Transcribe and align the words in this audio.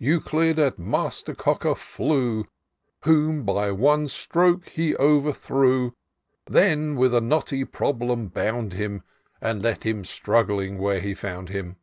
Euclid 0.00 0.58
at 0.58 0.76
Master 0.76 1.36
Cocker 1.36 1.76
flew, 1.76 2.46
Whom 3.04 3.44
by 3.44 3.70
one 3.70 4.08
stroke 4.08 4.70
he 4.70 4.96
overthrew; 4.96 5.92
Then 6.46 6.96
with 6.96 7.14
a 7.14 7.20
knotty 7.20 7.64
problem 7.64 8.26
bound 8.26 8.72
him. 8.72 9.04
And 9.40 9.62
left 9.62 9.84
him 9.84 10.04
struggling 10.04 10.78
where 10.78 10.98
he 10.98 11.14
found 11.14 11.50
him. 11.50 11.76